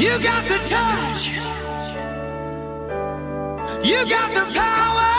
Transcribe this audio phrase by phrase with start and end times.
[0.00, 1.28] You got the touch.
[3.84, 5.10] You got the power.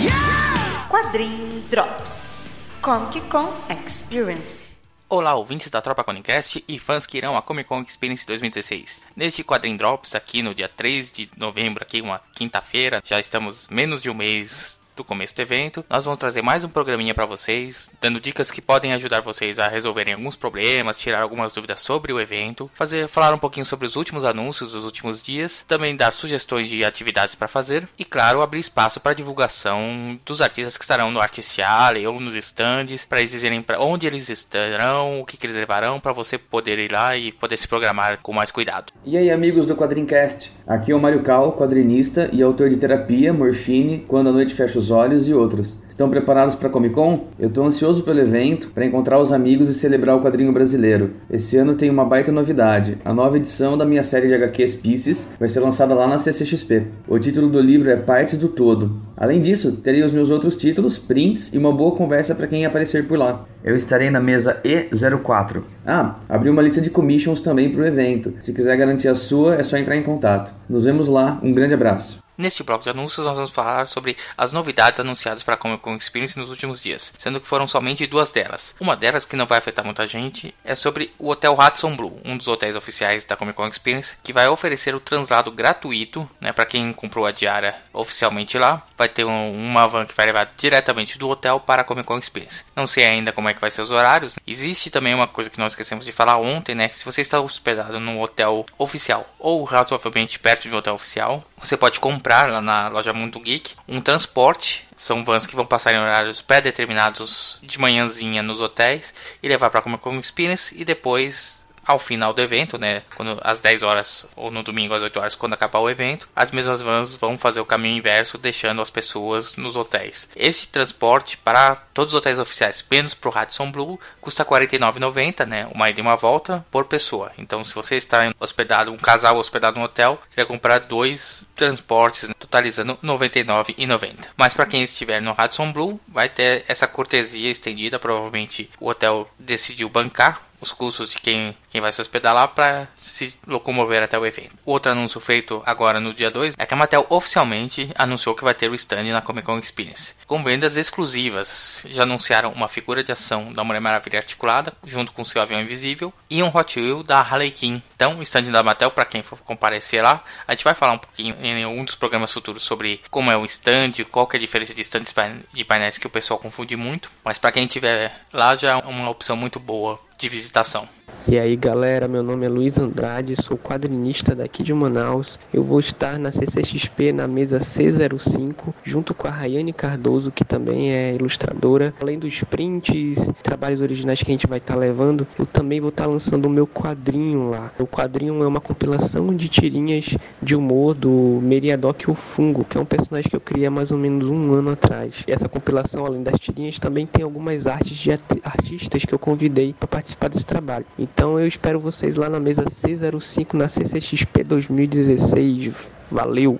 [0.00, 0.88] Yeah!
[0.88, 2.48] Quadrim Drops
[2.80, 4.70] Comic Con Experience
[5.10, 9.02] Olá, ouvintes da Tropa Conicast e fãs que irão à Comic Con Experience 2016.
[9.14, 14.00] Neste Quadrim Drops, aqui no dia 3 de novembro, aqui uma quinta-feira, já estamos menos
[14.00, 15.82] de um mês do começo do evento.
[15.88, 19.66] Nós vamos trazer mais um programinha para vocês, dando dicas que podem ajudar vocês a
[19.66, 23.96] resolverem alguns problemas, tirar algumas dúvidas sobre o evento, fazer falar um pouquinho sobre os
[23.96, 28.60] últimos anúncios dos últimos dias, também dar sugestões de atividades para fazer e claro, abrir
[28.60, 33.30] espaço para divulgação dos artistas que estarão no Artist Alley ou nos stands, para eles
[33.30, 37.16] dizerem para onde eles estarão, o que, que eles levarão para você poder ir lá
[37.16, 38.92] e poder se programar com mais cuidado.
[39.06, 40.52] E aí, amigos do Quadrincast?
[40.66, 44.78] Aqui é o Mário Cal, quadrinista e autor de Terapia, Morfine, Quando a Noite Fecha
[44.78, 45.78] os Olhos e outros.
[46.00, 47.26] Estão preparados para Comic Con?
[47.38, 51.10] Eu estou ansioso pelo evento, para encontrar os amigos e celebrar o quadrinho brasileiro.
[51.30, 52.96] Esse ano tem uma baita novidade.
[53.04, 56.86] A nova edição da minha série de HQs Pieces vai ser lançada lá na CCXP.
[57.06, 58.98] O título do livro é Partes do Todo.
[59.14, 63.06] Além disso, terei os meus outros títulos, prints e uma boa conversa para quem aparecer
[63.06, 63.44] por lá.
[63.62, 65.62] Eu estarei na mesa E04.
[65.84, 68.32] Ah, abri uma lista de commissions também para o evento.
[68.40, 70.50] Se quiser garantir a sua, é só entrar em contato.
[70.66, 71.38] Nos vemos lá.
[71.42, 72.20] Um grande abraço.
[72.40, 75.94] Neste bloco de anúncios, nós vamos falar sobre as novidades anunciadas para a Comic Con
[75.94, 78.74] Experience nos últimos dias, sendo que foram somente duas delas.
[78.80, 82.38] Uma delas, que não vai afetar muita gente, é sobre o Hotel Hudson Blue, um
[82.38, 86.64] dos hotéis oficiais da Comic Con Experience, que vai oferecer o translado gratuito né, para
[86.64, 88.86] quem comprou a diária oficialmente lá.
[89.00, 92.18] Vai ter um, uma van que vai levar diretamente do hotel para a Comic Con
[92.18, 92.66] Experience.
[92.76, 94.36] Não sei ainda como é que vai ser os horários.
[94.46, 96.86] Existe também uma coisa que nós esquecemos de falar ontem, né?
[96.86, 101.42] Que se você está hospedado num hotel oficial ou razoavelmente perto de um hotel oficial,
[101.56, 104.86] você pode comprar lá na loja Mundo Geek um transporte.
[104.98, 109.80] São vans que vão passar em horários pré-determinados de manhãzinha nos hotéis e levar para
[109.80, 111.59] Comic Con Experience e depois
[111.90, 115.34] ao final do evento, né, quando às 10 horas ou no domingo às 8 horas
[115.34, 119.56] quando acabar o evento, as mesmas vans vão fazer o caminho inverso, deixando as pessoas
[119.56, 120.28] nos hotéis.
[120.34, 125.46] Esse transporte para todos os hotéis oficiais, menos para o Radisson Blue, custa R$ 49,90,
[125.46, 127.32] né, uma ida e uma volta por pessoa.
[127.38, 132.28] Então, se você está hospedado, um casal hospedado no hotel, você vai comprar dois transportes,
[132.28, 134.28] né, totalizando R$ 99,90.
[134.36, 139.28] Mas para quem estiver no Radisson Blue, vai ter essa cortesia estendida, provavelmente o hotel
[139.38, 144.18] decidiu bancar os custos de quem, quem vai se hospedar lá para se locomover até
[144.18, 144.56] o evento.
[144.64, 148.54] Outro anúncio feito agora no dia 2 é que a Mattel oficialmente anunciou que vai
[148.54, 151.84] ter o stand na Comic Con Experience, com vendas exclusivas.
[151.88, 156.12] Já anunciaram uma figura de ação da Mulher Maravilha articulada, junto com seu avião invisível,
[156.28, 157.80] e um Hot Wheel da Harley Quinn.
[157.94, 160.98] Então, o stand da Mattel, para quem for comparecer lá, a gente vai falar um
[160.98, 164.40] pouquinho em um dos programas futuros sobre como é o stand, qual que é a
[164.40, 165.14] diferença de stands
[165.52, 169.10] de painéis que o pessoal confunde muito, mas para quem estiver lá já é uma
[169.10, 170.86] opção muito boa de visitação.
[171.28, 175.38] E aí galera, meu nome é Luiz Andrade, sou quadrinista daqui de Manaus.
[175.52, 180.92] Eu vou estar na CCXP na mesa C05, junto com a Rayane Cardoso, que também
[180.92, 181.92] é ilustradora.
[182.00, 186.06] Além dos prints, trabalhos originais que a gente vai estar levando, eu também vou estar
[186.06, 187.70] lançando o meu quadrinho lá.
[187.78, 192.80] O quadrinho é uma compilação de tirinhas de humor do Meriadoc o Fungo, que é
[192.80, 195.22] um personagem que eu criei há mais ou menos um ano atrás.
[195.28, 199.74] E essa compilação, além das tirinhas, também tem algumas artes de artistas que eu convidei
[199.78, 200.86] para participar desse trabalho.
[200.98, 205.74] Então eu espero vocês lá na mesa C05 na CCXP 2016.
[206.10, 206.58] Valeu!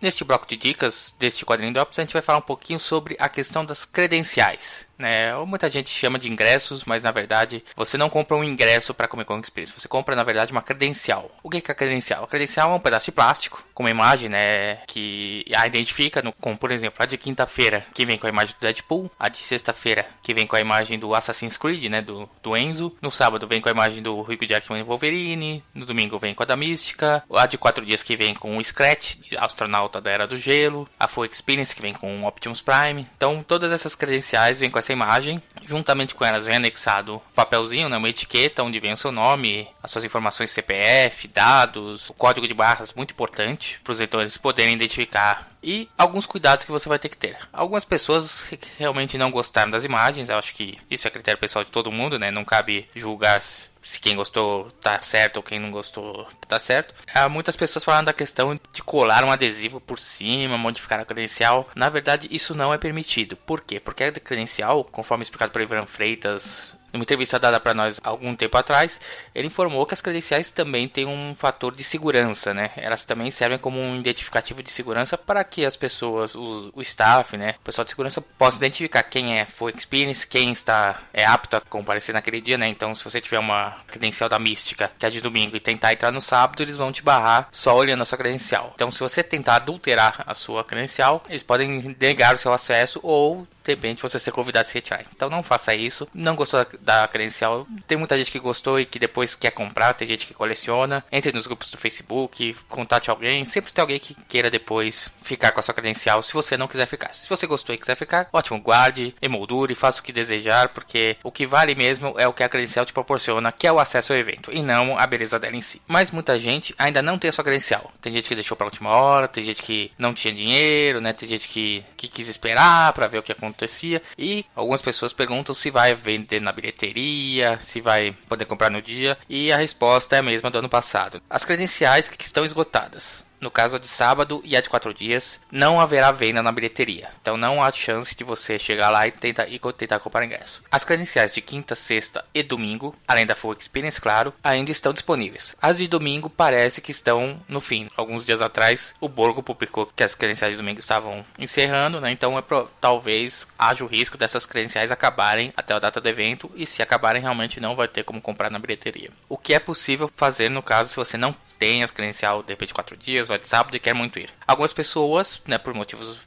[0.00, 3.28] Neste bloco de dicas deste quadrinho Drops, a gente vai falar um pouquinho sobre a
[3.28, 4.87] questão das credenciais.
[4.98, 5.34] Né?
[5.46, 9.28] Muita gente chama de ingressos, mas na verdade você não compra um ingresso para Comic
[9.28, 11.30] Con Experience, você compra na verdade uma credencial.
[11.42, 12.24] O que é a credencial?
[12.24, 16.32] A credencial é um pedaço de plástico com uma imagem né, que a identifica, no,
[16.32, 19.38] como por exemplo a de quinta-feira que vem com a imagem do Deadpool, a de
[19.38, 23.46] sexta-feira que vem com a imagem do Assassin's Creed, né, do, do Enzo, no sábado
[23.46, 26.56] vem com a imagem do Rico Jackman e Wolverine, no domingo vem com a da
[26.56, 30.88] Mística, a de quatro dias que vem com o Scratch, astronauta da Era do Gelo,
[30.98, 33.06] a Full Experience que vem com o Optimus Prime.
[33.16, 35.42] Então todas essas credenciais vêm com essa imagem.
[35.62, 39.68] Juntamente com elas vem anexado um papelzinho, né, uma etiqueta onde vem o seu nome,
[39.82, 44.74] as suas informações CPF, dados, o código de barras muito importante para os leitores poderem
[44.74, 47.36] identificar e alguns cuidados que você vai ter que ter.
[47.52, 48.44] Algumas pessoas
[48.78, 52.18] realmente não gostaram das imagens, eu acho que isso é critério pessoal de todo mundo,
[52.18, 52.30] né?
[52.30, 53.42] Não cabe julgar
[53.82, 56.94] se quem gostou tá certo ou quem não gostou tá certo.
[57.14, 61.68] Há muitas pessoas falando da questão de colar um adesivo por cima, modificar a credencial.
[61.74, 63.36] Na verdade, isso não é permitido.
[63.36, 63.80] Por quê?
[63.80, 68.56] Porque a credencial, conforme explicado por Ivan Freitas numa entrevista dada para nós algum tempo
[68.56, 69.00] atrás,
[69.34, 72.70] ele informou que as credenciais também têm um fator de segurança, né?
[72.76, 77.36] Elas também servem como um identificativo de segurança para que as pessoas, o, o staff,
[77.36, 81.56] né, o pessoal de segurança possa identificar quem é full experience, quem está é apto
[81.56, 82.68] a comparecer naquele dia, né?
[82.68, 86.10] Então, se você tiver uma credencial da Mística, que é de domingo, e tentar entrar
[86.10, 88.72] no sábado, eles vão te barrar só olhando a sua credencial.
[88.74, 93.46] Então, se você tentar adulterar a sua credencial, eles podem negar o seu acesso ou
[93.68, 95.04] de repente você ser convidado a se retirar.
[95.14, 96.08] Então não faça isso.
[96.14, 97.66] Não gostou da, credencial?
[97.86, 101.04] Tem muita gente que gostou e que depois quer comprar, tem gente que coleciona.
[101.12, 103.44] Entre nos grupos do Facebook, contate alguém.
[103.44, 106.86] Sempre tem alguém que queira depois ficar com a sua credencial se você não quiser
[106.86, 107.12] ficar.
[107.12, 111.30] Se você gostou e quiser ficar, ótimo, guarde, emoldure, faça o que desejar, porque o
[111.30, 114.18] que vale mesmo é o que a credencial te proporciona, que é o acesso ao
[114.18, 115.82] evento, e não a beleza dela em si.
[115.86, 117.92] Mas muita gente ainda não tem a sua credencial.
[118.00, 121.12] Tem gente que deixou para última hora, tem gente que não tinha dinheiro, né?
[121.12, 124.00] Tem gente que, que quis esperar para ver o que acontecia.
[124.16, 129.18] E algumas pessoas perguntam se vai vender na bilheteria, se vai poder comprar no dia.
[129.28, 131.20] E a resposta é a mesma do ano passado.
[131.28, 135.80] As credenciais que estão esgotadas no caso de sábado e a de quatro dias, não
[135.80, 137.10] haverá venda na bilheteria.
[137.20, 140.62] Então não há chance de você chegar lá e tentar, e tentar comprar ingresso.
[140.70, 145.54] As credenciais de quinta, sexta e domingo, além da Full Experience, claro, ainda estão disponíveis.
[145.60, 147.88] As de domingo parece que estão no fim.
[147.96, 152.10] Alguns dias atrás, o Borgo publicou que as credenciais de domingo estavam encerrando, né?
[152.10, 156.50] Então é pro, talvez haja o risco dessas credenciais acabarem até a data do evento
[156.54, 159.10] e se acabarem realmente não vai ter como comprar na bilheteria.
[159.28, 162.72] O que é possível fazer no caso se você não tem as credencial de repente
[162.72, 164.30] quatro dias, vai de sábado e quer muito ir.
[164.46, 166.18] Algumas pessoas, né, por motivos